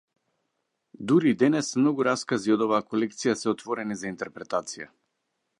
[1.11, 4.93] Дури и денес, многу раскази од оваа колекција се отворени за интерпретација.